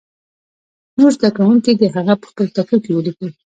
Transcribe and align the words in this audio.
نور 0.97 1.11
زده 1.17 1.29
کوونکي 1.37 1.71
دې 1.79 1.87
هغه 1.95 2.13
په 2.21 2.25
خپلو 2.31 2.49
کتابچو 2.49 2.77
کې 2.83 2.91
ولیکي. 2.93 3.29